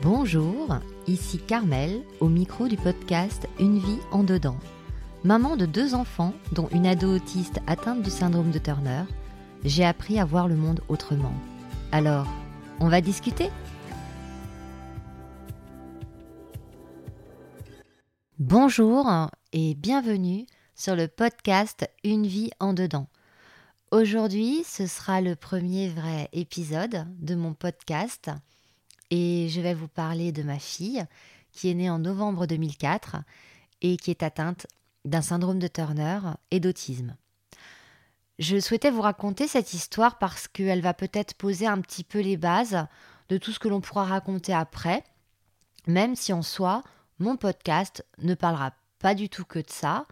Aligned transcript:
Bonjour, 0.00 0.78
ici 1.08 1.38
Carmel 1.38 2.04
au 2.20 2.28
micro 2.28 2.68
du 2.68 2.76
podcast 2.76 3.48
Une 3.58 3.80
vie 3.80 3.98
en 4.12 4.22
dedans. 4.22 4.56
Maman 5.24 5.56
de 5.56 5.66
deux 5.66 5.96
enfants, 5.96 6.34
dont 6.52 6.68
une 6.68 6.86
ado 6.86 7.16
autiste 7.16 7.58
atteinte 7.66 8.02
du 8.02 8.10
syndrome 8.10 8.52
de 8.52 8.60
Turner, 8.60 9.02
j'ai 9.64 9.84
appris 9.84 10.20
à 10.20 10.24
voir 10.24 10.46
le 10.46 10.54
monde 10.54 10.82
autrement. 10.88 11.34
Alors, 11.90 12.28
on 12.78 12.88
va 12.88 13.00
discuter? 13.00 13.50
Bonjour 18.38 19.10
et 19.52 19.74
bienvenue 19.74 20.46
sur 20.76 20.94
le 20.94 21.08
podcast 21.08 21.90
Une 22.04 22.24
vie 22.24 22.50
en 22.60 22.72
dedans. 22.72 23.08
Aujourd'hui, 23.90 24.62
ce 24.64 24.86
sera 24.86 25.20
le 25.20 25.34
premier 25.34 25.88
vrai 25.88 26.28
épisode 26.32 27.04
de 27.18 27.34
mon 27.34 27.52
podcast 27.52 28.30
et 29.10 29.48
je 29.48 29.60
vais 29.60 29.74
vous 29.74 29.88
parler 29.88 30.32
de 30.32 30.42
ma 30.42 30.58
fille 30.58 31.04
qui 31.52 31.70
est 31.70 31.74
née 31.74 31.90
en 31.90 31.98
novembre 31.98 32.46
2004 32.46 33.16
et 33.82 33.96
qui 33.96 34.10
est 34.10 34.22
atteinte 34.22 34.66
d'un 35.04 35.22
syndrome 35.22 35.58
de 35.58 35.68
Turner 35.68 36.20
et 36.50 36.60
d'autisme. 36.60 37.16
Je 38.38 38.60
souhaitais 38.60 38.90
vous 38.90 39.00
raconter 39.00 39.48
cette 39.48 39.74
histoire 39.74 40.18
parce 40.18 40.46
qu'elle 40.46 40.80
va 40.80 40.94
peut-être 40.94 41.34
poser 41.34 41.66
un 41.66 41.80
petit 41.80 42.04
peu 42.04 42.20
les 42.20 42.36
bases 42.36 42.86
de 43.28 43.36
tout 43.36 43.52
ce 43.52 43.58
que 43.58 43.68
l'on 43.68 43.80
pourra 43.80 44.04
raconter 44.04 44.52
après, 44.52 45.02
même 45.86 46.14
si 46.14 46.32
en 46.32 46.42
soi, 46.42 46.82
mon 47.18 47.36
podcast 47.36 48.06
ne 48.18 48.34
parlera 48.34 48.72
pas 49.00 49.14
du 49.14 49.28
tout 49.28 49.44
que 49.44 49.58
de 49.58 49.70
ça, 49.70 50.06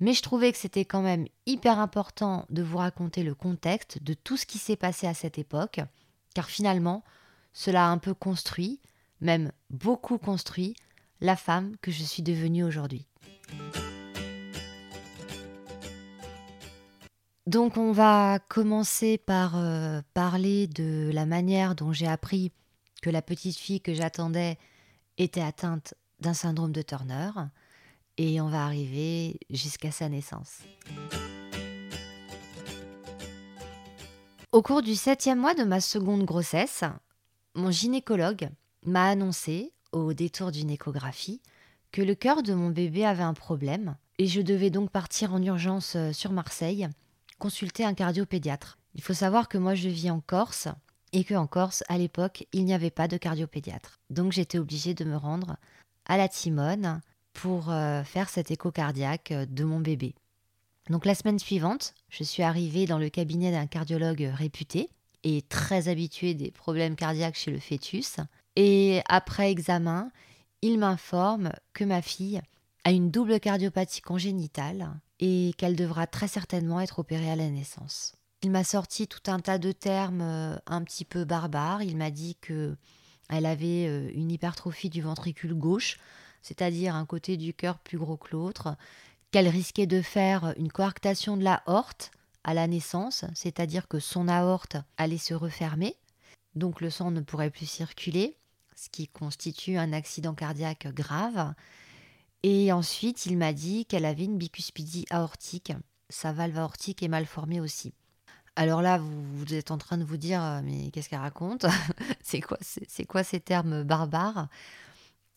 mais 0.00 0.14
je 0.14 0.22
trouvais 0.22 0.52
que 0.52 0.58
c'était 0.58 0.84
quand 0.84 1.02
même 1.02 1.26
hyper 1.46 1.78
important 1.78 2.46
de 2.50 2.62
vous 2.62 2.78
raconter 2.78 3.22
le 3.22 3.34
contexte 3.34 4.02
de 4.02 4.14
tout 4.14 4.36
ce 4.36 4.46
qui 4.46 4.58
s'est 4.58 4.76
passé 4.76 5.06
à 5.06 5.14
cette 5.14 5.38
époque, 5.38 5.80
car 6.34 6.46
finalement, 6.46 7.04
cela 7.56 7.86
a 7.86 7.88
un 7.88 7.96
peu 7.96 8.12
construit, 8.12 8.80
même 9.22 9.50
beaucoup 9.70 10.18
construit, 10.18 10.76
la 11.22 11.36
femme 11.36 11.74
que 11.80 11.90
je 11.90 12.02
suis 12.02 12.22
devenue 12.22 12.62
aujourd'hui. 12.62 13.06
Donc 17.46 17.78
on 17.78 17.92
va 17.92 18.40
commencer 18.50 19.16
par 19.16 19.56
euh, 19.56 20.02
parler 20.12 20.66
de 20.66 21.10
la 21.14 21.24
manière 21.24 21.74
dont 21.74 21.94
j'ai 21.94 22.06
appris 22.06 22.52
que 23.00 23.08
la 23.08 23.22
petite 23.22 23.56
fille 23.56 23.80
que 23.80 23.94
j'attendais 23.94 24.58
était 25.16 25.40
atteinte 25.40 25.94
d'un 26.20 26.34
syndrome 26.34 26.72
de 26.72 26.82
Turner 26.82 27.30
et 28.18 28.38
on 28.42 28.48
va 28.48 28.66
arriver 28.66 29.40
jusqu'à 29.48 29.92
sa 29.92 30.10
naissance. 30.10 30.60
Au 34.52 34.60
cours 34.60 34.82
du 34.82 34.94
septième 34.94 35.40
mois 35.40 35.54
de 35.54 35.64
ma 35.64 35.80
seconde 35.80 36.24
grossesse, 36.24 36.84
mon 37.56 37.70
gynécologue 37.70 38.50
m'a 38.84 39.08
annoncé, 39.08 39.72
au 39.92 40.12
détour 40.12 40.52
d'une 40.52 40.70
échographie, 40.70 41.40
que 41.90 42.02
le 42.02 42.14
cœur 42.14 42.42
de 42.42 42.54
mon 42.54 42.70
bébé 42.70 43.04
avait 43.04 43.22
un 43.22 43.34
problème 43.34 43.96
et 44.18 44.26
je 44.26 44.40
devais 44.40 44.70
donc 44.70 44.90
partir 44.90 45.32
en 45.32 45.42
urgence 45.42 45.94
euh, 45.96 46.12
sur 46.12 46.32
Marseille, 46.32 46.88
consulter 47.38 47.84
un 47.84 47.94
cardiopédiatre. 47.94 48.78
Il 48.94 49.02
faut 49.02 49.14
savoir 49.14 49.48
que 49.48 49.58
moi 49.58 49.74
je 49.74 49.88
vis 49.88 50.10
en 50.10 50.20
Corse 50.20 50.68
et 51.12 51.24
qu'en 51.24 51.46
Corse, 51.46 51.82
à 51.88 51.98
l'époque, 51.98 52.46
il 52.52 52.64
n'y 52.64 52.74
avait 52.74 52.90
pas 52.90 53.08
de 53.08 53.16
cardiopédiatre. 53.16 53.98
Donc 54.10 54.32
j'étais 54.32 54.58
obligée 54.58 54.94
de 54.94 55.04
me 55.04 55.16
rendre 55.16 55.56
à 56.06 56.16
la 56.16 56.28
Timone 56.28 57.00
pour 57.32 57.70
euh, 57.70 58.02
faire 58.04 58.28
cet 58.28 58.50
écho 58.50 58.70
cardiaque 58.70 59.32
euh, 59.32 59.46
de 59.46 59.64
mon 59.64 59.80
bébé. 59.80 60.14
Donc 60.88 61.04
la 61.04 61.14
semaine 61.14 61.38
suivante, 61.38 61.94
je 62.08 62.22
suis 62.22 62.42
arrivée 62.42 62.86
dans 62.86 62.98
le 62.98 63.08
cabinet 63.08 63.50
d'un 63.50 63.66
cardiologue 63.66 64.30
réputé 64.34 64.88
et 65.24 65.42
très 65.42 65.88
habitué 65.88 66.34
des 66.34 66.50
problèmes 66.50 66.96
cardiaques 66.96 67.36
chez 67.36 67.50
le 67.50 67.58
fœtus. 67.58 68.16
Et 68.56 69.02
après 69.08 69.50
examen, 69.50 70.10
il 70.62 70.78
m'informe 70.78 71.52
que 71.72 71.84
ma 71.84 72.02
fille 72.02 72.40
a 72.84 72.92
une 72.92 73.10
double 73.10 73.40
cardiopathie 73.40 74.00
congénitale 74.00 74.88
et 75.20 75.52
qu'elle 75.58 75.76
devra 75.76 76.06
très 76.06 76.28
certainement 76.28 76.80
être 76.80 76.98
opérée 76.98 77.30
à 77.30 77.36
la 77.36 77.48
naissance. 77.48 78.14
Il 78.42 78.50
m'a 78.50 78.64
sorti 78.64 79.08
tout 79.08 79.30
un 79.30 79.40
tas 79.40 79.58
de 79.58 79.72
termes 79.72 80.20
euh, 80.20 80.56
un 80.66 80.82
petit 80.82 81.04
peu 81.04 81.24
barbares. 81.24 81.82
Il 81.82 81.96
m'a 81.96 82.10
dit 82.10 82.36
que 82.40 82.76
elle 83.28 83.46
avait 83.46 83.88
euh, 83.88 84.10
une 84.14 84.30
hypertrophie 84.30 84.90
du 84.90 85.02
ventricule 85.02 85.54
gauche, 85.54 85.98
c'est-à-dire 86.42 86.94
un 86.94 87.06
côté 87.06 87.36
du 87.36 87.54
cœur 87.54 87.78
plus 87.78 87.98
gros 87.98 88.16
que 88.16 88.28
l'autre, 88.32 88.76
qu'elle 89.30 89.48
risquait 89.48 89.86
de 89.86 90.00
faire 90.00 90.54
une 90.56 90.70
coarctation 90.70 91.36
de 91.36 91.42
la 91.42 91.62
horte 91.66 92.12
à 92.46 92.54
la 92.54 92.68
naissance, 92.68 93.24
c'est-à-dire 93.34 93.88
que 93.88 93.98
son 93.98 94.28
aorte 94.28 94.76
allait 94.96 95.18
se 95.18 95.34
refermer, 95.34 95.96
donc 96.54 96.80
le 96.80 96.90
sang 96.90 97.10
ne 97.10 97.20
pourrait 97.20 97.50
plus 97.50 97.66
circuler, 97.66 98.36
ce 98.76 98.88
qui 98.88 99.08
constitue 99.08 99.76
un 99.76 99.92
accident 99.92 100.32
cardiaque 100.32 100.86
grave. 100.94 101.54
Et 102.44 102.70
ensuite, 102.70 103.26
il 103.26 103.36
m'a 103.36 103.52
dit 103.52 103.84
qu'elle 103.84 104.04
avait 104.04 104.24
une 104.24 104.38
bicuspidie 104.38 105.06
aortique, 105.10 105.72
sa 106.08 106.32
valve 106.32 106.56
aortique 106.56 107.02
est 107.02 107.08
mal 107.08 107.26
formée 107.26 107.60
aussi. 107.60 107.92
Alors 108.54 108.80
là, 108.80 108.98
vous, 108.98 109.52
êtes 109.52 109.72
en 109.72 109.78
train 109.78 109.98
de 109.98 110.04
vous 110.04 110.16
dire, 110.16 110.40
euh, 110.42 110.60
mais 110.62 110.92
qu'est-ce 110.92 111.08
qu'elle 111.08 111.18
raconte? 111.18 111.66
C'est 112.22 112.40
quoi, 112.40 112.58
c'est 112.60 113.04
quoi 113.04 113.22
ces 113.22 113.38
termes 113.38 113.82
barbares? 113.82 114.48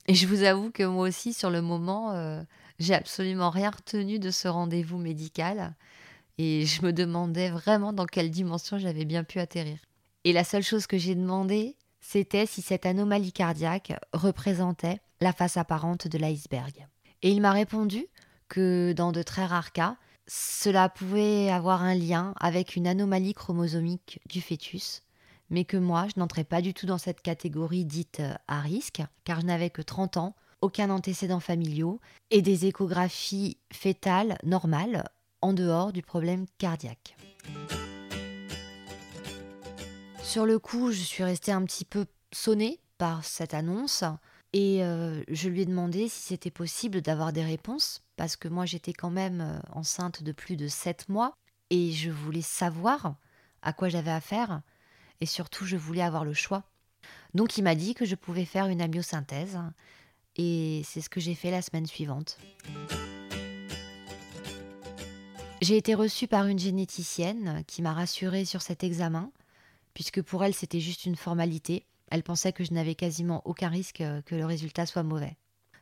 Et 0.08 0.16
je 0.16 0.26
vous 0.26 0.44
avoue 0.44 0.72
que 0.72 0.84
moi 0.84 1.08
aussi, 1.08 1.34
sur 1.34 1.50
le 1.52 1.62
moment, 1.62 2.14
euh, 2.14 2.42
j'ai 2.80 2.96
absolument 2.96 3.50
rien 3.50 3.70
retenu 3.70 4.18
de 4.20 4.32
ce 4.32 4.48
rendez-vous 4.48 4.98
médical 4.98 5.76
et 6.40 6.66
je 6.66 6.84
me 6.84 6.94
demandais 6.94 7.50
vraiment 7.50 7.92
dans 7.92 8.06
quelle 8.06 8.32
dimension 8.32 8.80
j'avais 8.80 9.04
bien 9.04 9.26
pu 9.26 9.40
atterrir. 9.40 9.78
Et 10.24 10.32
la 10.32 10.46
seule 10.46 10.64
chose 10.64 10.88
que 10.88 10.98
j'ai 10.98 11.14
demandé, 11.14 11.76
c'était 12.00 12.46
si 12.46 12.62
cette 12.62 12.86
anomalie 12.86 13.34
cardiaque 13.34 13.92
représentait 14.14 15.02
la 15.20 15.34
face 15.34 15.58
apparente 15.58 16.08
de 16.08 16.18
l'iceberg. 16.18 16.88
Et 17.24 17.32
il 17.32 17.42
m'a 17.42 17.52
répondu 17.52 18.06
que 18.48 18.94
dans 18.94 19.12
de 19.12 19.22
très 19.22 19.46
rares 19.46 19.74
cas, 19.74 19.98
cela 20.28 20.88
pouvait 20.88 21.50
avoir 21.50 21.84
un 21.84 21.94
lien 21.94 22.34
avec 22.40 22.78
une 22.78 22.88
anomalie 22.88 23.34
chromosomique 23.34 24.22
du 24.26 24.40
fœtus, 24.40 25.02
mais 25.50 25.66
que 25.66 25.76
moi, 25.76 26.08
je 26.08 26.22
n'entrais 26.22 26.46
pas 26.46 26.62
du 26.62 26.74
tout 26.74 26.86
dans 26.86 26.98
cette 26.98 27.22
catégorie 27.22 27.84
dite 27.84 28.22
à 28.48 28.62
risque, 28.62 29.02
car 29.26 29.42
je 29.42 29.46
n'avais 29.46 29.72
que 29.72 29.82
30 29.82 30.16
ans, 30.16 30.36
aucun 30.62 30.90
antécédent 30.90 31.42
familiaux 31.42 32.00
et 32.32 32.42
des 32.42 32.66
échographies 32.66 33.58
fétales 33.74 34.38
normales 34.46 35.04
en 35.42 35.54
dehors 35.54 35.94
du 35.94 36.02
problème 36.02 36.46
cardiaque. 36.58 37.16
Sur 40.24 40.46
le 40.46 40.60
coup, 40.60 40.92
je 40.92 41.02
suis 41.02 41.24
restée 41.24 41.52
un 41.52 41.64
petit 41.64 41.86
peu 41.86 42.06
sonnée 42.32 42.80
par 42.98 43.26
cette 43.26 43.54
annonce 43.54 44.04
et 44.54 44.84
euh, 44.84 45.24
je 45.28 45.50
lui 45.50 45.62
ai 45.62 45.66
demandé 45.66 46.08
si 46.08 46.22
c'était 46.22 46.52
possible 46.52 47.02
d'avoir 47.02 47.34
des 47.34 47.44
réponses 47.44 48.04
parce 48.16 48.36
que 48.36 48.48
moi 48.48 48.66
j'étais 48.66 48.94
quand 48.94 49.10
même 49.10 49.42
euh, 49.42 49.60
enceinte 49.72 50.24
de 50.24 50.32
plus 50.32 50.56
de 50.56 50.68
7 50.68 51.10
mois 51.10 51.34
et 51.70 51.92
je 51.92 52.12
voulais 52.12 52.42
savoir 52.42 53.16
à 53.62 53.74
quoi 53.74 53.90
j'avais 53.90 54.12
affaire 54.12 54.62
et 55.22 55.26
surtout 55.26 55.66
je 55.66 55.78
voulais 55.78 56.02
avoir 56.02 56.26
le 56.26 56.34
choix. 56.34 56.64
Donc 57.34 57.58
il 57.58 57.64
m'a 57.64 57.76
dit 57.76 57.94
que 57.94 58.06
je 58.06 58.16
pouvais 58.16 58.46
faire 58.46 58.68
une 58.68 58.82
amyosynthèse 58.82 59.60
et 60.36 60.82
c'est 60.86 61.02
ce 61.02 61.10
que 61.10 61.20
j'ai 61.20 61.36
fait 61.36 61.52
la 61.52 61.62
semaine 61.62 61.86
suivante. 61.86 62.38
J'ai 65.62 65.76
été 65.76 65.94
reçue 65.94 66.28
par 66.28 66.48
une 66.48 66.58
généticienne 66.58 67.64
qui 67.68 67.82
m'a 67.82 67.92
rassurée 67.92 68.46
sur 68.46 68.62
cet 68.62 68.86
examen, 68.86 69.30
puisque 69.94 70.22
pour 70.22 70.44
elle 70.46 70.54
c'était 70.54 70.80
juste 70.80 71.06
une 71.06 71.18
formalité. 71.18 71.86
Elle 72.10 72.24
pensait 72.24 72.54
que 72.54 72.64
je 72.64 72.74
n'avais 72.74 72.96
quasiment 72.96 73.42
aucun 73.44 73.68
risque 73.68 74.02
que 74.26 74.36
le 74.36 74.46
résultat 74.46 74.86
soit 74.86 75.04
mauvais. 75.04 75.36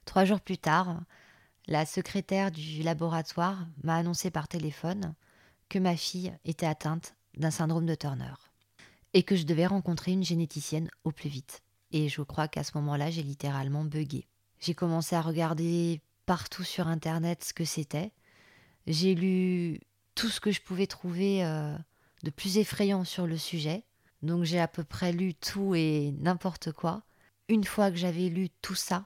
Trois 0.06 0.26
jours 0.26 0.42
plus 0.42 0.58
tard, 0.58 1.00
la 1.68 1.86
secrétaire 1.86 2.50
du 2.50 2.82
laboratoire 2.82 3.68
m'a 3.84 3.98
annoncé 3.98 4.32
par 4.32 4.48
téléphone 4.48 5.14
que 5.70 5.78
ma 5.78 5.96
fille 5.96 6.34
était 6.44 6.66
atteinte 6.66 7.16
d'un 7.38 7.52
syndrome 7.52 7.86
de 7.86 7.96
Turner 7.96 8.34
et 9.14 9.22
que 9.22 9.36
je 9.36 9.46
devais 9.46 9.68
rencontrer 9.68 10.12
une 10.12 10.24
généticienne 10.24 10.90
au 11.04 11.12
plus 11.12 11.30
vite. 11.30 11.62
Et 11.92 12.10
je 12.10 12.24
crois 12.24 12.48
qu'à 12.48 12.64
ce 12.64 12.72
moment-là, 12.76 13.12
j'ai 13.12 13.24
littéralement 13.24 13.84
bugué. 13.84 14.28
J'ai 14.60 14.74
commencé 14.74 15.16
à 15.16 15.22
regarder 15.22 16.02
partout 16.26 16.64
sur 16.64 16.88
Internet 16.88 17.44
ce 17.44 17.54
que 17.54 17.64
c'était, 17.64 18.12
j'ai 18.88 19.16
lu 19.16 19.80
tout 20.16 20.30
ce 20.30 20.40
que 20.40 20.52
je 20.52 20.62
pouvais 20.62 20.88
trouver 20.88 21.44
euh, 21.44 21.78
de 22.24 22.30
plus 22.30 22.58
effrayant 22.58 23.04
sur 23.04 23.28
le 23.28 23.38
sujet. 23.38 23.84
Donc 24.24 24.46
j'ai 24.46 24.60
à 24.60 24.68
peu 24.68 24.84
près 24.84 25.12
lu 25.12 25.36
tout 25.36 25.76
et 25.76 26.14
n'importe 26.20 26.72
quoi. 26.72 27.04
Une 27.50 27.64
fois 27.64 27.92
que 27.92 27.98
j'avais 27.98 28.30
lu 28.30 28.50
tout 28.62 28.76
ça, 28.76 29.06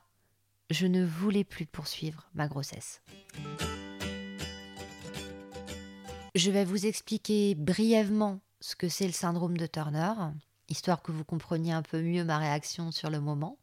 je 0.70 0.88
ne 0.88 1.04
voulais 1.04 1.44
plus 1.44 1.66
poursuivre 1.66 2.30
ma 2.34 2.48
grossesse. 2.48 3.02
Je 6.34 6.50
vais 6.50 6.64
vous 6.64 6.86
expliquer 6.86 7.56
brièvement 7.56 8.40
ce 8.62 8.76
que 8.76 8.88
c'est 8.88 9.06
le 9.06 9.12
syndrome 9.12 9.58
de 9.58 9.66
Turner, 9.66 10.14
histoire 10.70 11.02
que 11.02 11.12
vous 11.12 11.26
compreniez 11.26 11.74
un 11.74 11.82
peu 11.82 12.02
mieux 12.02 12.24
ma 12.24 12.38
réaction 12.38 12.92
sur 12.92 13.10
le 13.10 13.20
moment. 13.20 13.58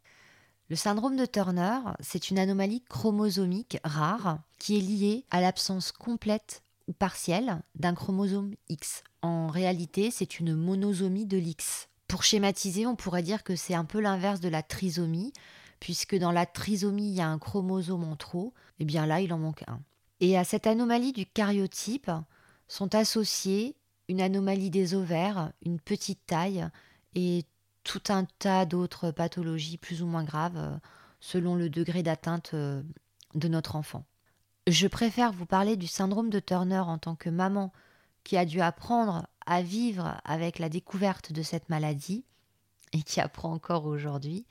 Le 0.70 0.76
syndrome 0.76 1.16
de 1.16 1.24
Turner, 1.24 1.78
c'est 2.00 2.28
une 2.28 2.38
anomalie 2.38 2.82
chromosomique 2.82 3.78
rare 3.84 4.40
qui 4.58 4.76
est 4.76 4.82
liée 4.82 5.24
à 5.30 5.40
l'absence 5.40 5.92
complète 5.92 6.62
ou 6.88 6.92
partielle 6.92 7.62
d'un 7.74 7.94
chromosome 7.94 8.52
X. 8.68 9.02
En 9.22 9.46
réalité, 9.46 10.10
c'est 10.10 10.40
une 10.40 10.54
monosomie 10.54 11.24
de 11.24 11.38
l'X. 11.38 11.88
Pour 12.06 12.22
schématiser, 12.22 12.86
on 12.86 12.96
pourrait 12.96 13.22
dire 13.22 13.44
que 13.44 13.56
c'est 13.56 13.72
un 13.72 13.86
peu 13.86 13.98
l'inverse 13.98 14.40
de 14.40 14.50
la 14.50 14.62
trisomie, 14.62 15.32
puisque 15.80 16.16
dans 16.18 16.32
la 16.32 16.44
trisomie, 16.44 17.12
il 17.12 17.16
y 17.16 17.22
a 17.22 17.28
un 17.28 17.38
chromosome 17.38 18.04
en 18.04 18.16
trop, 18.16 18.52
et 18.78 18.82
eh 18.82 18.84
bien 18.84 19.06
là, 19.06 19.22
il 19.22 19.32
en 19.32 19.38
manque 19.38 19.64
un. 19.68 19.80
Et 20.20 20.36
à 20.36 20.44
cette 20.44 20.66
anomalie 20.66 21.14
du 21.14 21.24
cariotype 21.24 22.10
sont 22.66 22.94
associées 22.94 23.74
une 24.08 24.20
anomalie 24.20 24.70
des 24.70 24.94
ovaires, 24.94 25.50
une 25.64 25.80
petite 25.80 26.26
taille 26.26 26.68
et 27.14 27.46
tout 27.88 28.02
un 28.10 28.26
tas 28.38 28.66
d'autres 28.66 29.10
pathologies 29.10 29.78
plus 29.78 30.02
ou 30.02 30.06
moins 30.06 30.22
graves 30.22 30.58
euh, 30.58 30.76
selon 31.20 31.54
le 31.54 31.70
degré 31.70 32.02
d'atteinte 32.02 32.50
euh, 32.52 32.82
de 33.34 33.48
notre 33.48 33.76
enfant. 33.76 34.04
Je 34.66 34.86
préfère 34.86 35.32
vous 35.32 35.46
parler 35.46 35.78
du 35.78 35.86
syndrome 35.86 36.28
de 36.28 36.38
Turner 36.38 36.80
en 36.80 36.98
tant 36.98 37.16
que 37.16 37.30
maman 37.30 37.72
qui 38.24 38.36
a 38.36 38.44
dû 38.44 38.60
apprendre 38.60 39.26
à 39.46 39.62
vivre 39.62 40.20
avec 40.26 40.58
la 40.58 40.68
découverte 40.68 41.32
de 41.32 41.42
cette 41.42 41.70
maladie 41.70 42.26
et 42.92 43.00
qui 43.00 43.22
apprend 43.22 43.52
encore 43.54 43.86
aujourd'hui, 43.86 44.44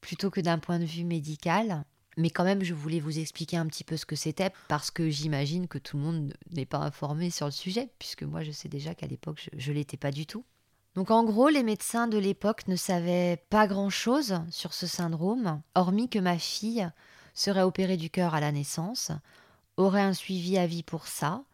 plutôt 0.00 0.30
que 0.30 0.40
d'un 0.40 0.60
point 0.60 0.78
de 0.78 0.84
vue 0.84 1.04
médical. 1.04 1.84
Mais 2.16 2.30
quand 2.30 2.44
même, 2.44 2.62
je 2.62 2.74
voulais 2.74 3.00
vous 3.00 3.18
expliquer 3.18 3.56
un 3.56 3.66
petit 3.66 3.82
peu 3.82 3.96
ce 3.96 4.06
que 4.06 4.14
c'était, 4.14 4.52
parce 4.68 4.92
que 4.92 5.10
j'imagine 5.10 5.66
que 5.66 5.78
tout 5.78 5.96
le 5.96 6.04
monde 6.04 6.34
n'est 6.52 6.66
pas 6.66 6.78
informé 6.78 7.30
sur 7.30 7.46
le 7.46 7.52
sujet, 7.52 7.88
puisque 7.98 8.22
moi 8.22 8.44
je 8.44 8.52
sais 8.52 8.68
déjà 8.68 8.94
qu'à 8.94 9.08
l'époque, 9.08 9.50
je 9.56 9.70
ne 9.72 9.74
l'étais 9.74 9.96
pas 9.96 10.12
du 10.12 10.24
tout. 10.24 10.44
Donc 10.94 11.10
en 11.10 11.24
gros, 11.24 11.48
les 11.48 11.62
médecins 11.62 12.08
de 12.08 12.18
l'époque 12.18 12.66
ne 12.66 12.76
savaient 12.76 13.44
pas 13.48 13.66
grand-chose 13.66 14.40
sur 14.50 14.74
ce 14.74 14.86
syndrome, 14.86 15.62
hormis 15.74 16.08
que 16.08 16.18
ma 16.18 16.38
fille 16.38 16.88
serait 17.32 17.62
opérée 17.62 17.96
du 17.96 18.10
cœur 18.10 18.34
à 18.34 18.40
la 18.40 18.50
naissance, 18.50 19.12
aurait 19.76 20.02
un 20.02 20.12
suivi 20.14 20.58
à 20.58 20.66
vie 20.66 20.82
pour 20.82 21.06
ça, 21.06 21.44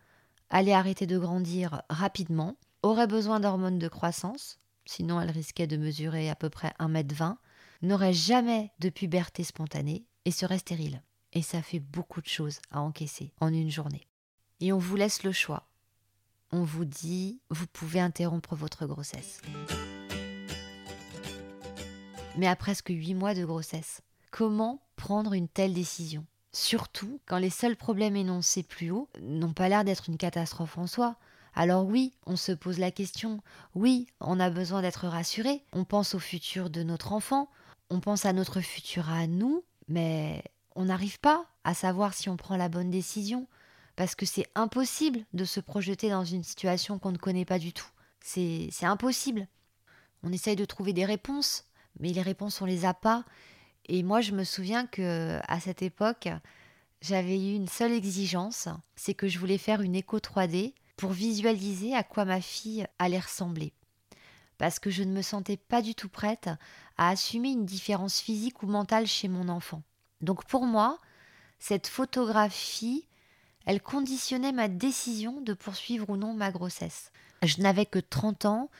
allait 0.48 0.72
arrêter 0.72 1.06
de 1.06 1.18
grandir 1.18 1.82
rapidement, 1.90 2.56
aurait 2.82 3.06
besoin 3.06 3.40
d'hormones 3.40 3.78
de 3.78 3.88
croissance, 3.88 4.58
sinon 4.86 5.20
elle 5.20 5.30
risquait 5.30 5.66
de 5.66 5.76
mesurer 5.76 6.30
à 6.30 6.34
peu 6.34 6.48
près 6.48 6.72
1m20, 6.80 7.36
n'aurait 7.82 8.14
jamais 8.14 8.72
de 8.78 8.88
puberté 8.88 9.44
spontanée 9.44 10.06
et 10.24 10.30
serait 10.30 10.58
stérile. 10.58 11.02
Et 11.34 11.42
ça 11.42 11.60
fait 11.60 11.80
beaucoup 11.80 12.22
de 12.22 12.26
choses 12.26 12.60
à 12.70 12.80
encaisser 12.80 13.32
en 13.40 13.52
une 13.52 13.70
journée. 13.70 14.06
Et 14.60 14.72
on 14.72 14.78
vous 14.78 14.96
laisse 14.96 15.22
le 15.22 15.32
choix. 15.32 15.68
On 16.52 16.62
vous 16.62 16.84
dit, 16.84 17.40
vous 17.50 17.66
pouvez 17.66 18.00
interrompre 18.00 18.54
votre 18.54 18.86
grossesse. 18.86 19.40
Mais 22.36 22.46
à 22.46 22.54
presque 22.54 22.90
8 22.90 23.14
mois 23.14 23.34
de 23.34 23.44
grossesse, 23.44 24.02
comment 24.30 24.80
prendre 24.96 25.32
une 25.32 25.48
telle 25.48 25.74
décision? 25.74 26.24
Surtout 26.52 27.20
quand 27.26 27.38
les 27.38 27.50
seuls 27.50 27.76
problèmes 27.76 28.16
énoncés 28.16 28.62
plus 28.62 28.90
haut 28.90 29.08
n'ont 29.20 29.52
pas 29.52 29.68
l'air 29.68 29.84
d'être 29.84 30.08
une 30.08 30.16
catastrophe 30.16 30.78
en 30.78 30.86
soi. 30.86 31.16
Alors 31.54 31.86
oui, 31.86 32.12
on 32.26 32.36
se 32.36 32.52
pose 32.52 32.78
la 32.78 32.90
question, 32.90 33.42
oui, 33.74 34.06
on 34.20 34.38
a 34.38 34.50
besoin 34.50 34.82
d'être 34.82 35.08
rassuré, 35.08 35.64
on 35.72 35.84
pense 35.84 36.14
au 36.14 36.18
futur 36.18 36.70
de 36.70 36.82
notre 36.82 37.12
enfant, 37.12 37.48
on 37.90 38.00
pense 38.00 38.24
à 38.26 38.32
notre 38.32 38.60
futur 38.60 39.10
à 39.10 39.26
nous, 39.26 39.64
mais 39.88 40.44
on 40.74 40.84
n'arrive 40.84 41.18
pas 41.18 41.46
à 41.64 41.72
savoir 41.72 42.12
si 42.14 42.28
on 42.28 42.36
prend 42.36 42.56
la 42.56 42.68
bonne 42.68 42.90
décision, 42.90 43.46
parce 43.96 44.14
que 44.14 44.26
c'est 44.26 44.46
impossible 44.54 45.24
de 45.32 45.44
se 45.44 45.60
projeter 45.60 46.10
dans 46.10 46.24
une 46.24 46.44
situation 46.44 46.98
qu'on 46.98 47.12
ne 47.12 47.18
connaît 47.18 47.44
pas 47.44 47.58
du 47.58 47.72
tout. 47.72 47.88
C'est 48.20 48.70
impossible. 48.82 49.48
On 50.22 50.32
essaye 50.32 50.56
de 50.56 50.64
trouver 50.64 50.92
des 50.92 51.04
réponses, 51.04 51.64
mais 51.98 52.12
les 52.12 52.22
réponses, 52.22 52.60
on 52.60 52.66
les 52.66 52.84
a 52.84 52.94
pas, 52.94 53.24
et 53.88 54.02
moi, 54.02 54.20
je 54.20 54.32
me 54.32 54.44
souviens 54.44 54.86
que 54.86 55.38
à 55.46 55.60
cette 55.60 55.82
époque, 55.82 56.28
j'avais 57.00 57.38
eu 57.38 57.54
une 57.54 57.68
seule 57.68 57.92
exigence, 57.92 58.68
c'est 58.96 59.14
que 59.14 59.28
je 59.28 59.38
voulais 59.38 59.58
faire 59.58 59.80
une 59.80 59.94
écho 59.94 60.18
3D 60.18 60.74
pour 60.96 61.12
visualiser 61.12 61.94
à 61.94 62.02
quoi 62.02 62.24
ma 62.24 62.40
fille 62.40 62.86
allait 62.98 63.20
ressembler. 63.20 63.72
Parce 64.58 64.78
que 64.78 64.90
je 64.90 65.02
ne 65.02 65.12
me 65.12 65.22
sentais 65.22 65.58
pas 65.58 65.82
du 65.82 65.94
tout 65.94 66.08
prête 66.08 66.48
à 66.96 67.10
assumer 67.10 67.50
une 67.50 67.66
différence 67.66 68.20
physique 68.20 68.62
ou 68.62 68.66
mentale 68.66 69.06
chez 69.06 69.28
mon 69.28 69.48
enfant. 69.48 69.82
Donc 70.20 70.46
pour 70.46 70.64
moi, 70.64 70.98
cette 71.58 71.86
photographie, 71.86 73.06
elle 73.66 73.82
conditionnait 73.82 74.52
ma 74.52 74.68
décision 74.68 75.40
de 75.40 75.52
poursuivre 75.52 76.08
ou 76.08 76.16
non 76.16 76.34
ma 76.34 76.50
grossesse. 76.50 77.12
Je 77.42 77.60
n'avais 77.60 77.84
que 77.84 77.98
30 77.98 78.46
ans, 78.46 78.70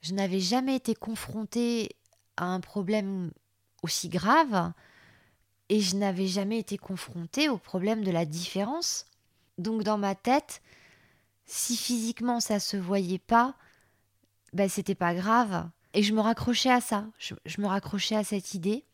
je 0.00 0.14
n'avais 0.14 0.40
jamais 0.40 0.76
été 0.76 0.94
confrontée 0.94 1.96
à 2.36 2.46
un 2.46 2.60
problème 2.60 3.32
aussi 3.82 4.08
grave 4.08 4.72
et 5.68 5.80
je 5.80 5.96
n'avais 5.96 6.28
jamais 6.28 6.58
été 6.58 6.78
confrontée 6.78 7.48
au 7.48 7.58
problème 7.58 8.04
de 8.04 8.10
la 8.12 8.24
différence. 8.24 9.06
Donc 9.58 9.82
dans 9.82 9.98
ma 9.98 10.14
tête, 10.14 10.62
si 11.44 11.76
physiquement 11.76 12.40
ça 12.40 12.60
se 12.60 12.76
voyait 12.76 13.18
pas, 13.18 13.54
ben 14.52 14.68
c'était 14.68 14.94
pas 14.94 15.14
grave. 15.14 15.68
Et 15.94 16.02
je 16.02 16.14
me 16.14 16.20
raccrochais 16.20 16.70
à 16.70 16.80
ça, 16.80 17.06
je, 17.18 17.34
je, 17.44 17.60
me 17.60 17.66
raccrochais 17.66 18.14
à 18.14 18.24
cette 18.24 18.54
idée. 18.54 18.84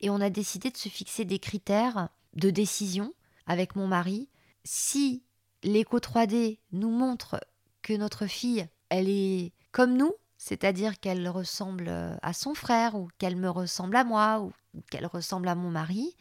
Et 0.00 0.10
on 0.10 0.20
a 0.20 0.30
décidé 0.30 0.70
de 0.70 0.76
se 0.76 0.88
fixer 0.88 1.24
des 1.24 1.38
critères 1.38 2.08
de 2.34 2.50
décision 2.50 3.12
avec 3.46 3.76
mon 3.76 3.86
mari. 3.86 4.28
Si 4.64 5.22
l'écho 5.62 5.98
3D 5.98 6.58
nous 6.72 6.90
montre 6.90 7.40
que 7.82 7.92
notre 7.92 8.26
fille, 8.26 8.66
elle 8.88 9.08
est 9.08 9.52
comme 9.72 9.96
nous, 9.96 10.12
c'est-à-dire 10.38 10.98
qu'elle 11.00 11.28
ressemble 11.28 11.88
euh, 11.88 12.16
à 12.22 12.32
son 12.32 12.54
frère 12.54 12.94
ou 12.94 13.08
qu'elle 13.18 13.36
me 13.36 13.48
ressemble 13.48 13.96
à 13.96 14.04
moi 14.04 14.40
ou 14.40 14.52
qu'elle 14.90 15.06
ressemble 15.06 15.48
à 15.48 15.54
mon 15.54 15.70
mari. 15.70 16.16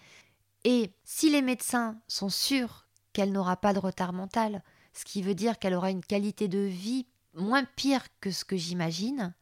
Et 0.63 0.93
si 1.03 1.29
les 1.29 1.41
médecins 1.41 1.97
sont 2.07 2.29
sûrs 2.29 2.87
qu'elle 3.11 3.31
n'aura 3.31 3.57
pas 3.57 3.73
de 3.73 3.79
retard 3.79 4.13
mental, 4.13 4.63
ce 4.93 5.05
qui 5.05 5.21
veut 5.21 5.35
dire 5.35 5.59
qu'elle 5.59 5.73
aura 5.73 5.91
une 5.91 6.05
qualité 6.05 6.47
de 6.47 6.59
vie 6.59 7.05
moins 7.33 7.63
pire 7.63 8.03
que 8.21 8.31
ce 8.31 8.45
que 8.45 8.57
j'imagine, 8.57 9.33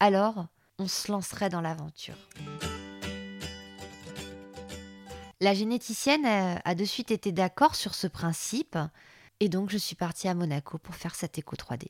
alors 0.00 0.46
on 0.78 0.88
se 0.88 1.10
lancerait 1.10 1.48
dans 1.48 1.60
l'aventure. 1.60 2.16
La 5.40 5.52
généticienne 5.52 6.24
a 6.24 6.74
de 6.74 6.84
suite 6.84 7.10
été 7.10 7.30
d'accord 7.30 7.74
sur 7.74 7.94
ce 7.94 8.06
principe, 8.06 8.78
et 9.38 9.50
donc 9.50 9.68
je 9.68 9.76
suis 9.76 9.94
partie 9.96 10.28
à 10.28 10.34
Monaco 10.34 10.78
pour 10.78 10.94
faire 10.94 11.14
cet 11.14 11.36
écho 11.36 11.56
3D. 11.56 11.88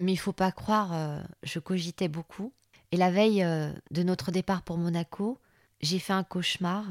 Mais 0.00 0.12
il 0.12 0.16
faut 0.16 0.32
pas 0.32 0.50
croire, 0.50 0.92
euh, 0.94 1.22
je 1.42 1.58
cogitais 1.58 2.08
beaucoup. 2.08 2.52
Et 2.90 2.96
la 2.96 3.10
veille 3.10 3.42
euh, 3.42 3.70
de 3.90 4.02
notre 4.02 4.30
départ 4.30 4.62
pour 4.62 4.78
Monaco, 4.78 5.38
j'ai 5.80 5.98
fait 5.98 6.12
un 6.14 6.24
cauchemar. 6.24 6.84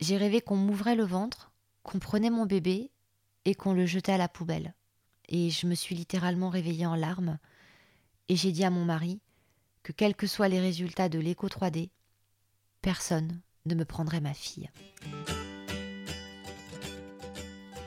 J'ai 0.00 0.16
rêvé 0.16 0.40
qu'on 0.40 0.56
m'ouvrait 0.56 0.96
le 0.96 1.04
ventre, 1.04 1.52
qu'on 1.82 1.98
prenait 1.98 2.30
mon 2.30 2.46
bébé 2.46 2.90
et 3.44 3.54
qu'on 3.54 3.74
le 3.74 3.86
jetait 3.86 4.12
à 4.12 4.18
la 4.18 4.28
poubelle. 4.28 4.74
Et 5.28 5.50
je 5.50 5.66
me 5.66 5.74
suis 5.74 5.94
littéralement 5.94 6.48
réveillée 6.48 6.86
en 6.86 6.94
larmes. 6.94 7.38
Et 8.28 8.36
j'ai 8.36 8.50
dit 8.50 8.64
à 8.64 8.70
mon 8.70 8.84
mari 8.84 9.20
que 9.82 9.92
quels 9.92 10.16
que 10.16 10.26
soient 10.26 10.48
les 10.48 10.60
résultats 10.60 11.08
de 11.08 11.18
l'écho 11.18 11.48
3D, 11.48 11.90
personne 12.80 13.40
ne 13.66 13.74
me 13.74 13.84
prendrait 13.84 14.20
ma 14.20 14.34
fille. 14.34 14.70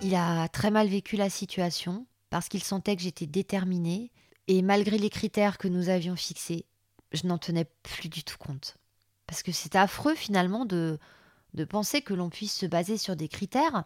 Il 0.02 0.16
a 0.16 0.48
très 0.48 0.72
mal 0.72 0.88
vécu 0.88 1.18
la 1.18 1.30
situation 1.30 2.06
parce 2.30 2.48
qu'il 2.48 2.64
sentait 2.64 2.96
que 2.96 3.02
j'étais 3.02 3.28
déterminée 3.28 4.12
et 4.48 4.62
malgré 4.62 4.98
les 4.98 5.10
critères 5.10 5.58
que 5.58 5.68
nous 5.68 5.90
avions 5.90 6.16
fixés, 6.16 6.66
je 7.12 7.28
n'en 7.28 7.38
tenais 7.38 7.66
plus 7.84 8.10
du 8.10 8.24
tout 8.24 8.38
compte. 8.38 8.78
Parce 9.28 9.44
que 9.44 9.52
c'est 9.52 9.76
affreux 9.76 10.16
finalement 10.16 10.66
de, 10.66 11.00
de 11.54 11.66
penser 11.66 12.02
que 12.02 12.14
l'on 12.14 12.30
puisse 12.30 12.56
se 12.56 12.66
baser 12.66 12.98
sur 12.98 13.16
des 13.16 13.28
critères 13.28 13.84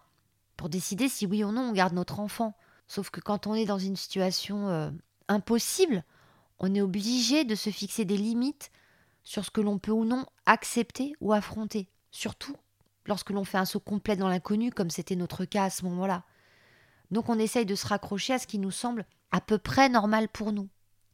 pour 0.56 0.70
décider 0.70 1.10
si 1.10 1.25
oui 1.25 1.44
ou 1.44 1.51
non 1.51 1.70
on 1.70 1.74
garde 1.74 1.94
notre 1.94 2.20
enfant. 2.20 2.56
Sauf 2.88 3.10
que 3.10 3.20
quand 3.20 3.48
on 3.48 3.56
est 3.56 3.65
dans 3.65 3.79
une 3.79 3.96
situation 3.96 4.70
euh, 4.70 4.91
impossible, 5.27 6.03
on 6.60 6.74
est 6.75 6.82
obligé 6.82 7.44
de 7.44 7.56
se 7.56 7.70
fixer 7.70 8.06
des 8.06 8.17
limites 8.17 8.72
sur 9.24 9.44
ce 9.44 9.51
que 9.51 9.62
l'on 9.62 9.79
peut 9.79 9.91
ou 9.91 10.06
non 10.06 10.25
accepter 10.46 11.13
ou 11.22 11.34
affronter. 11.34 11.89
Surtout 12.13 12.55
lorsque 13.05 13.32
l'on 13.32 13.43
fait 13.43 13.58
un 13.58 13.65
saut 13.65 13.82
complet 13.82 14.15
dans 14.15 14.29
l'inconnu, 14.29 14.72
comme 14.72 14.91
c'était 14.91 15.17
notre 15.17 15.43
cas 15.43 15.65
à 15.65 15.70
ce 15.70 15.84
moment-là. 15.84 16.24
Donc 17.12 17.27
on 17.27 17.39
essaye 17.39 17.65
de 17.65 17.75
se 17.75 17.88
raccrocher 17.88 18.34
à 18.34 18.39
ce 18.39 18.48
qui 18.48 18.60
nous 18.60 18.72
semble 18.72 19.05
à 19.32 19.41
peu 19.41 19.58
près 19.58 19.89
normal 19.89 20.29
pour 20.29 20.53
nous. 20.53 20.70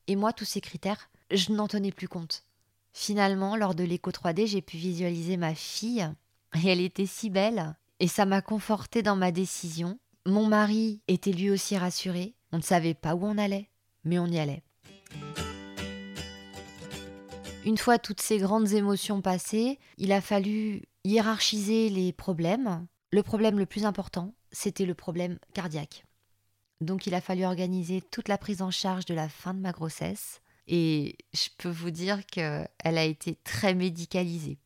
Et 0.08 0.15
moi, 0.15 0.34
tous 0.34 0.46
ces 0.46 0.62
critères, 0.62 1.10
je 1.32 1.51
n'en 1.51 1.68
tenais 1.68 1.91
plus 1.91 2.08
compte. 2.08 2.44
Finalement, 2.91 3.56
lors 3.56 3.75
de 3.75 3.84
l'écho 3.84 4.12
3D, 4.12 4.46
j'ai 4.46 4.62
pu 4.62 4.77
visualiser 4.77 5.38
ma 5.38 5.56
fille, 5.56 6.08
et 6.56 6.68
elle 6.68 6.82
était 6.82 7.06
si 7.06 7.29
belle, 7.29 7.75
et 8.00 8.08
ça 8.08 8.25
m'a 8.25 8.41
conforté 8.41 9.01
dans 9.01 9.15
ma 9.15 9.32
décision. 9.32 10.00
Mon 10.25 10.48
mari 10.48 11.01
était 11.08 11.32
lui 11.32 11.50
aussi 11.50 11.77
rassuré, 11.77 12.36
on 12.51 12.58
ne 12.58 12.63
savait 12.63 12.94
pas 12.94 13.15
où 13.15 13.25
on 13.25 13.38
allait, 13.38 13.70
mais 14.03 14.20
on 14.20 14.27
y 14.27 14.39
allait. 14.39 14.63
Une 17.66 17.78
fois 17.78 18.00
toutes 18.00 18.22
ces 18.22 18.38
grandes 18.38 18.72
émotions 18.72 19.22
passées, 19.22 19.80
il 19.98 20.13
a 20.13 20.22
fallu 20.22 20.84
hiérarchiser 21.04 21.89
les 21.89 22.13
problèmes. 22.13 22.88
Le 23.12 23.22
problème 23.22 23.60
le 23.60 23.66
plus 23.66 23.86
important, 23.86 24.34
c'était 24.51 24.86
le 24.86 24.94
problème 24.94 25.38
cardiaque. 25.54 26.06
Donc 26.80 27.06
il 27.06 27.13
a 27.13 27.22
fallu 27.22 27.44
organiser 27.44 28.01
toute 28.01 28.30
la 28.30 28.38
prise 28.38 28.62
en 28.62 28.72
charge 28.72 29.06
de 29.06 29.13
la 29.13 29.28
fin 29.28 29.54
de 29.54 29.60
ma 29.60 29.74
grossesse. 29.74 30.42
Et 30.68 31.18
je 31.34 31.50
peux 31.58 31.70
vous 31.70 31.92
dire 31.92 32.25
qu'elle 32.28 32.70
a 32.84 33.04
été 33.04 33.36
très 33.44 33.74
médicalisée. 33.74 34.58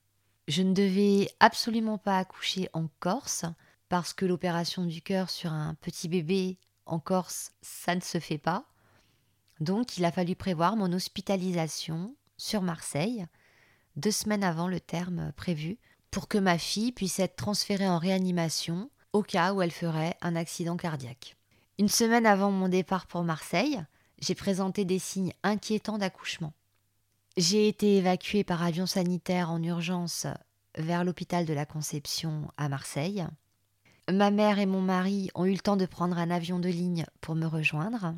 Je 0.47 0.61
ne 0.61 0.73
devais 0.73 1.29
absolument 1.39 1.97
pas 1.97 2.19
accoucher 2.19 2.69
en 2.73 2.87
Corse 2.99 3.45
parce 3.89 4.13
que 4.13 4.25
l'opération 4.25 4.85
du 4.85 5.01
cœur 5.01 5.31
sur 5.31 5.51
un 5.51 5.73
petit 5.75 6.09
bébé 6.09 6.57
en 6.85 6.99
Corse, 6.99 7.53
ça 7.61 7.95
ne 7.95 8.01
se 8.01 8.19
fait 8.19 8.37
pas. 8.37 8.65
Donc 9.59 9.97
il 9.97 10.05
a 10.05 10.11
fallu 10.11 10.35
prévoir 10.35 10.75
mon 10.75 10.91
hospitalisation 10.93 12.15
sur 12.37 12.61
Marseille, 12.61 13.25
deux 13.95 14.11
semaines 14.11 14.43
avant 14.43 14.67
le 14.67 14.79
terme 14.79 15.31
prévu, 15.35 15.77
pour 16.11 16.27
que 16.27 16.37
ma 16.37 16.57
fille 16.57 16.91
puisse 16.91 17.19
être 17.19 17.35
transférée 17.35 17.87
en 17.87 17.97
réanimation 17.97 18.89
au 19.13 19.23
cas 19.23 19.53
où 19.53 19.61
elle 19.61 19.71
ferait 19.71 20.15
un 20.21 20.35
accident 20.35 20.77
cardiaque. 20.77 21.35
Une 21.79 21.89
semaine 21.89 22.25
avant 22.25 22.51
mon 22.51 22.69
départ 22.69 23.07
pour 23.07 23.23
Marseille, 23.23 23.83
j'ai 24.19 24.35
présenté 24.35 24.85
des 24.85 24.99
signes 24.99 25.33
inquiétants 25.43 25.97
d'accouchement. 25.97 26.53
J'ai 27.35 27.67
été 27.67 27.97
évacuée 27.97 28.43
par 28.43 28.61
avion 28.61 28.85
sanitaire 28.85 29.49
en 29.49 29.61
urgence 29.63 30.27
vers 30.77 31.03
l'hôpital 31.03 31.45
de 31.45 31.53
la 31.53 31.65
Conception 31.65 32.51
à 32.57 32.69
Marseille. 32.69 33.25
Ma 34.11 34.29
mère 34.29 34.59
et 34.59 34.67
mon 34.67 34.81
mari 34.81 35.31
ont 35.33 35.45
eu 35.45 35.53
le 35.53 35.59
temps 35.59 35.77
de 35.77 35.85
prendre 35.85 36.17
un 36.17 36.29
avion 36.29 36.59
de 36.59 36.69
ligne 36.69 37.05
pour 37.21 37.33
me 37.33 37.47
rejoindre. 37.47 38.13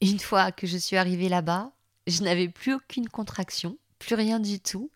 Une 0.00 0.20
fois 0.20 0.52
que 0.52 0.66
je 0.66 0.78
suis 0.78 0.96
arrivée 0.96 1.28
là-bas, 1.28 1.73
je 2.06 2.22
n'avais 2.22 2.48
plus 2.48 2.74
aucune 2.74 3.08
contraction, 3.08 3.78
plus 3.98 4.14
rien 4.14 4.40
du 4.40 4.60
tout. 4.60 4.90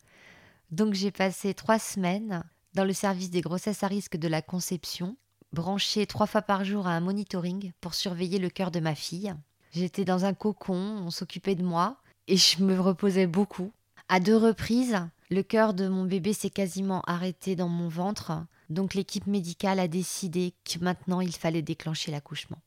Donc 0.71 0.95
j'ai 0.95 1.11
passé 1.11 1.55
trois 1.55 1.79
semaines 1.79 2.45
dans 2.75 2.85
le 2.85 2.93
service 2.93 3.31
des 3.31 3.41
grossesses 3.41 3.83
à 3.83 3.87
risque 3.87 4.17
de 4.17 4.29
la 4.29 4.43
conception, 4.43 5.17
branchée 5.53 6.07
trois 6.07 6.27
fois 6.27 6.43
par 6.43 6.65
jour 6.65 6.87
à 6.87 6.93
un 6.93 7.01
monitoring 7.01 7.73
pour 7.81 7.95
surveiller 7.95 8.39
le 8.39 8.51
cœur 8.51 8.71
de 8.71 8.81
ma 8.81 8.95
fille. 8.95 9.35
J'étais 9.73 10.05
dans 10.05 10.25
un 10.25 10.35
cocon, 10.35 11.03
on 11.05 11.11
s'occupait 11.11 11.55
de 11.55 11.65
moi 11.65 11.97
et 12.27 12.37
je 12.37 12.63
me 12.63 12.79
reposais 12.79 13.27
beaucoup. 13.27 13.73
À 14.09 14.21
deux 14.21 14.37
reprises, 14.37 14.99
le 15.31 15.43
cœur 15.43 15.75
de 15.75 15.89
mon 15.89 16.05
bébé 16.05 16.33
s'est 16.33 16.51
quasiment 16.51 17.03
arrêté 17.03 17.57
dans 17.57 17.69
mon 17.69 17.89
ventre, 17.89 18.33
donc 18.71 18.95
l'équipe 18.95 19.27
médicale 19.27 19.79
a 19.79 19.89
décidé 19.89 20.55
que 20.65 20.79
maintenant 20.83 21.21
il 21.21 21.35
fallait 21.35 21.63
déclencher 21.63 22.11
l'accouchement. 22.11 22.59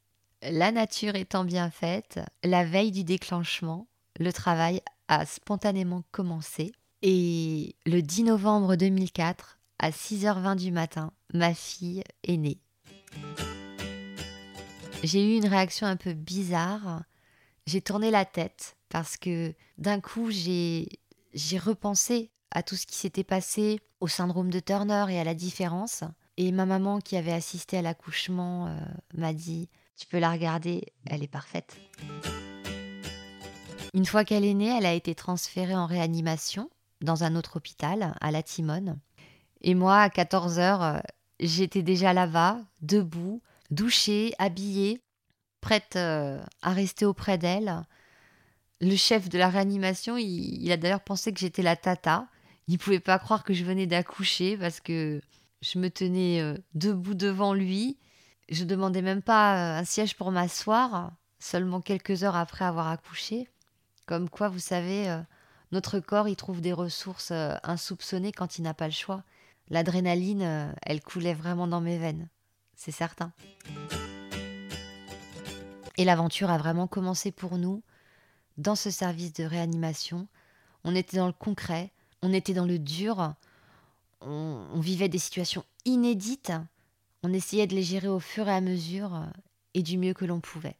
La 0.43 0.71
nature 0.71 1.15
étant 1.15 1.43
bien 1.43 1.69
faite, 1.69 2.19
la 2.43 2.63
veille 2.63 2.91
du 2.91 3.03
déclenchement, 3.03 3.87
le 4.21 4.31
travail 4.31 4.81
a 5.07 5.25
spontanément 5.25 6.03
commencé 6.11 6.71
et 7.01 7.75
le 7.85 8.01
10 8.01 8.25
novembre 8.25 8.75
2004, 8.75 9.59
à 9.79 9.89
6h20 9.89 10.55
du 10.55 10.71
matin, 10.71 11.11
ma 11.33 11.53
fille 11.53 12.03
est 12.23 12.37
née. 12.37 12.59
J'ai 15.03 15.33
eu 15.33 15.37
une 15.37 15.47
réaction 15.47 15.87
un 15.87 15.95
peu 15.95 16.13
bizarre. 16.13 17.01
J'ai 17.65 17.81
tourné 17.81 18.11
la 18.11 18.25
tête 18.25 18.77
parce 18.89 19.17
que 19.17 19.53
d'un 19.79 19.99
coup, 19.99 20.29
j'ai 20.29 20.87
repensé 21.57 22.29
à 22.51 22.61
tout 22.61 22.75
ce 22.75 22.85
qui 22.85 22.95
s'était 22.95 23.23
passé, 23.23 23.79
au 23.99 24.07
syndrome 24.07 24.51
de 24.51 24.59
Turner 24.59 25.05
et 25.09 25.19
à 25.19 25.23
la 25.23 25.33
différence. 25.33 26.03
Et 26.37 26.51
ma 26.51 26.65
maman 26.65 26.99
qui 26.99 27.17
avait 27.17 27.31
assisté 27.31 27.77
à 27.77 27.81
l'accouchement 27.81 28.67
euh, 28.67 28.77
m'a 29.15 29.33
dit 29.33 29.69
Tu 29.95 30.05
peux 30.07 30.19
la 30.19 30.31
regarder, 30.31 30.85
elle 31.07 31.23
est 31.23 31.27
parfaite. 31.27 31.77
Une 33.93 34.05
fois 34.05 34.23
qu'elle 34.23 34.45
est 34.45 34.53
née, 34.53 34.75
elle 34.77 34.85
a 34.85 34.93
été 34.93 35.15
transférée 35.15 35.75
en 35.75 35.85
réanimation 35.85 36.69
dans 37.01 37.23
un 37.23 37.35
autre 37.35 37.57
hôpital, 37.57 38.15
à 38.21 38.31
la 38.31 38.43
Timone. 38.43 38.99
Et 39.61 39.75
moi, 39.75 39.99
à 39.99 40.09
14 40.09 40.59
heures, 40.59 40.83
euh, 40.83 40.99
j'étais 41.39 41.81
déjà 41.81 42.13
là-bas, 42.13 42.59
debout, 42.81 43.41
douchée, 43.69 44.33
habillée, 44.39 45.01
prête 45.59 45.95
euh, 45.95 46.41
à 46.61 46.71
rester 46.71 47.05
auprès 47.05 47.37
d'elle. 47.37 47.83
Le 48.79 48.95
chef 48.95 49.29
de 49.29 49.37
la 49.37 49.49
réanimation, 49.49 50.17
il, 50.17 50.63
il 50.63 50.71
a 50.71 50.77
d'ailleurs 50.77 51.03
pensé 51.03 51.33
que 51.33 51.39
j'étais 51.39 51.61
la 51.61 51.75
tata. 51.75 52.27
Il 52.67 52.77
pouvait 52.77 52.99
pas 52.99 53.19
croire 53.19 53.43
que 53.43 53.53
je 53.53 53.65
venais 53.65 53.87
d'accoucher 53.87 54.57
parce 54.57 54.79
que 54.79 55.21
je 55.61 55.79
me 55.79 55.89
tenais 55.89 56.41
euh, 56.41 56.57
debout 56.73 57.13
devant 57.13 57.53
lui. 57.53 57.97
Je 58.49 58.63
demandais 58.63 59.01
même 59.01 59.21
pas 59.21 59.77
un 59.77 59.83
siège 59.83 60.15
pour 60.15 60.31
m'asseoir, 60.31 61.11
seulement 61.39 61.81
quelques 61.81 62.23
heures 62.23 62.35
après 62.35 62.65
avoir 62.65 62.87
accouché. 62.87 63.47
Comme 64.11 64.29
quoi, 64.29 64.49
vous 64.49 64.59
savez, 64.59 65.21
notre 65.71 66.01
corps 66.01 66.27
y 66.27 66.35
trouve 66.35 66.59
des 66.59 66.73
ressources 66.73 67.31
insoupçonnées 67.31 68.33
quand 68.33 68.57
il 68.57 68.63
n'a 68.63 68.73
pas 68.73 68.87
le 68.87 68.91
choix 68.91 69.23
l'adrénaline, 69.71 70.43
euh, 70.43 70.71
elle 70.83 71.01
coulait 71.01 71.33
vraiment 71.33 71.65
dans 71.65 71.81
mes 71.81 71.97
veines, 71.97 72.27
c'est 72.75 72.91
certain. 72.91 73.31
Et 75.97 76.05
l'aventure 76.05 76.51
a 76.51 76.57
vraiment 76.57 76.87
commencé 76.87 77.31
pour 77.31 77.57
nous 77.57 77.81
dans 78.57 78.75
ce 78.75 78.91
service 78.91 79.33
de 79.33 79.45
réanimation. 79.45 80.27
On 80.83 80.95
était 80.95 81.17
dans 81.17 81.27
le 81.27 81.33
concret, 81.33 81.91
on 82.21 82.33
était 82.33 82.53
dans 82.53 82.65
le 82.65 82.79
dur, 82.79 83.33
on, 84.19 84.79
vivait 84.79 85.09
des 85.09 85.19
situations 85.19 85.63
inédites, 85.85 86.51
on 87.23 87.33
essayait 87.33 87.67
de 87.67 87.75
les 87.75 87.83
gérer 87.83 88.07
au 88.07 88.19
fur 88.19 88.47
et 88.47 88.53
à 88.53 88.61
mesure 88.61 89.15
euh, 89.15 89.25
et 89.73 89.83
du 89.83 89.97
mieux 89.97 90.13
que 90.13 90.25
l'on 90.25 90.41
pouvait. 90.41 90.75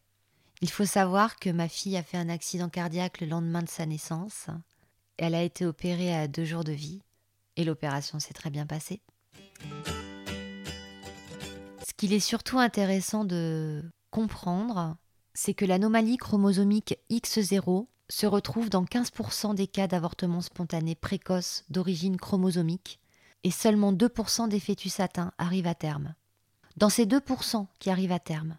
Il 0.63 0.69
faut 0.69 0.85
savoir 0.85 1.37
que 1.37 1.49
ma 1.49 1.67
fille 1.67 1.97
a 1.97 2.03
fait 2.03 2.17
un 2.17 2.29
accident 2.29 2.69
cardiaque 2.69 3.19
le 3.19 3.27
lendemain 3.27 3.63
de 3.63 3.69
sa 3.69 3.87
naissance. 3.87 4.45
Elle 5.17 5.33
a 5.33 5.41
été 5.41 5.65
opérée 5.65 6.15
à 6.15 6.27
deux 6.27 6.45
jours 6.45 6.63
de 6.63 6.71
vie. 6.71 7.01
Et 7.55 7.63
l'opération 7.63 8.19
s'est 8.19 8.33
très 8.33 8.51
bien 8.51 8.67
passée. 8.67 9.01
Ce 11.87 11.93
qu'il 11.97 12.13
est 12.13 12.19
surtout 12.19 12.59
intéressant 12.59 13.25
de 13.25 13.83
comprendre, 14.11 14.97
c'est 15.33 15.55
que 15.55 15.65
l'anomalie 15.65 16.17
chromosomique 16.17 16.95
X0 17.09 17.87
se 18.09 18.27
retrouve 18.27 18.69
dans 18.69 18.83
15% 18.83 19.55
des 19.55 19.67
cas 19.67 19.87
d'avortement 19.87 20.41
spontané 20.41 20.93
précoce 20.93 21.63
d'origine 21.69 22.17
chromosomique 22.17 22.99
et 23.43 23.51
seulement 23.51 23.93
2% 23.93 24.47
des 24.47 24.59
fœtus 24.59 24.99
atteints 24.99 25.33
arrivent 25.39 25.67
à 25.67 25.75
terme. 25.75 26.13
Dans 26.77 26.89
ces 26.89 27.05
2% 27.05 27.65
qui 27.79 27.89
arrivent 27.89 28.11
à 28.11 28.19
terme, 28.19 28.57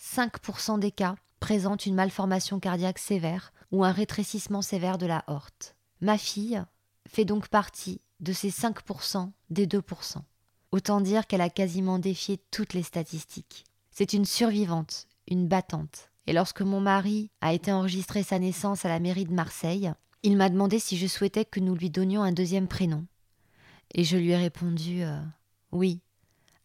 5% 0.00 0.78
des 0.78 0.90
cas 0.90 1.14
présentent 1.40 1.86
une 1.86 1.94
malformation 1.94 2.60
cardiaque 2.60 2.98
sévère 2.98 3.52
ou 3.72 3.84
un 3.84 3.92
rétrécissement 3.92 4.62
sévère 4.62 4.98
de 4.98 5.06
la 5.06 5.24
horte. 5.26 5.76
Ma 6.00 6.18
fille 6.18 6.62
fait 7.08 7.24
donc 7.24 7.48
partie 7.48 8.00
de 8.20 8.32
ces 8.32 8.50
5% 8.50 9.30
des 9.50 9.66
2%. 9.66 10.16
Autant 10.72 11.00
dire 11.00 11.26
qu'elle 11.26 11.40
a 11.40 11.50
quasiment 11.50 11.98
défié 11.98 12.38
toutes 12.50 12.74
les 12.74 12.82
statistiques. 12.82 13.64
C'est 13.90 14.12
une 14.12 14.24
survivante, 14.24 15.06
une 15.28 15.48
battante. 15.48 16.10
Et 16.26 16.32
lorsque 16.32 16.62
mon 16.62 16.80
mari 16.80 17.30
a 17.40 17.52
été 17.52 17.72
enregistré 17.72 18.22
sa 18.22 18.38
naissance 18.38 18.84
à 18.84 18.88
la 18.88 18.98
mairie 18.98 19.24
de 19.24 19.32
Marseille, 19.32 19.92
il 20.22 20.36
m'a 20.36 20.48
demandé 20.48 20.78
si 20.78 20.96
je 20.96 21.06
souhaitais 21.06 21.44
que 21.44 21.60
nous 21.60 21.74
lui 21.74 21.88
donnions 21.88 22.22
un 22.22 22.32
deuxième 22.32 22.66
prénom. 22.66 23.06
Et 23.94 24.02
je 24.02 24.16
lui 24.16 24.30
ai 24.30 24.36
répondu 24.36 25.02
euh, 25.02 25.20
Oui, 25.70 26.00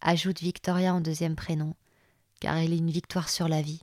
ajoute 0.02 0.42
Victoria 0.42 0.96
en 0.96 1.02
deuxième 1.02 1.36
prénom, 1.36 1.76
car 2.40 2.58
elle 2.58 2.74
est 2.74 2.78
une 2.78 2.90
victoire 2.90 3.30
sur 3.30 3.48
la 3.48 3.62
vie. 3.62 3.82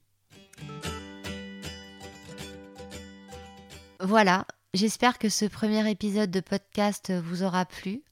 Voilà, 4.00 4.46
J'espère 4.74 5.18
que 5.18 5.30
ce 5.30 5.46
premier 5.46 5.90
épisode 5.90 6.30
de 6.30 6.40
podcast 6.40 7.10
vous 7.10 7.42
aura 7.42 7.64
plu. 7.64 8.02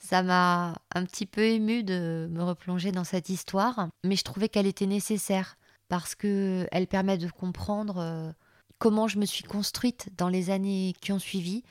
Ça 0.00 0.22
m'a 0.22 0.74
un 0.94 1.04
petit 1.04 1.26
peu 1.26 1.42
ému 1.42 1.84
de 1.84 2.28
me 2.30 2.42
replonger 2.42 2.92
dans 2.92 3.04
cette 3.04 3.28
histoire, 3.28 3.88
mais 4.04 4.16
je 4.16 4.24
trouvais 4.24 4.48
qu'elle 4.48 4.66
était 4.66 4.86
nécessaire 4.86 5.58
parce 5.88 6.14
qu'elle 6.14 6.86
permet 6.88 7.18
de 7.18 7.28
comprendre 7.28 7.98
euh, 7.98 8.32
comment 8.78 9.06
je 9.06 9.18
me 9.18 9.26
suis 9.26 9.44
construite 9.44 10.08
dans 10.16 10.30
les 10.30 10.48
années 10.48 10.94
qui 11.02 11.12
ont 11.12 11.18
suivi, 11.18 11.62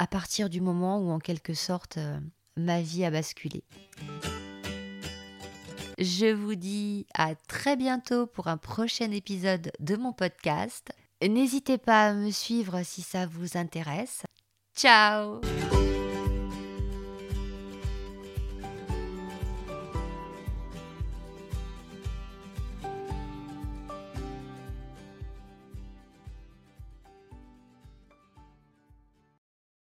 à 0.00 0.08
partir 0.08 0.50
du 0.50 0.60
moment 0.60 0.98
où 0.98 1.10
en 1.10 1.20
quelque 1.20 1.54
sorte 1.54 1.96
euh, 1.98 2.18
ma 2.56 2.80
vie 2.82 3.04
a 3.04 3.12
basculé. 3.12 3.62
Je 5.98 6.34
vous 6.34 6.56
dis 6.56 7.06
à 7.14 7.36
très 7.36 7.76
bientôt 7.76 8.26
pour 8.26 8.48
un 8.48 8.56
prochain 8.56 9.12
épisode 9.12 9.70
de 9.78 9.94
mon 9.94 10.12
podcast. 10.12 10.92
N'hésitez 11.22 11.78
pas 11.78 12.08
à 12.08 12.12
me 12.12 12.30
suivre 12.30 12.82
si 12.82 13.02
ça 13.02 13.26
vous 13.26 13.56
intéresse. 13.56 14.22
Ciao 14.76 15.40